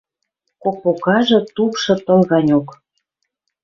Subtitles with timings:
[0.61, 2.67] Кок покажы, тупшы тыл ганьок.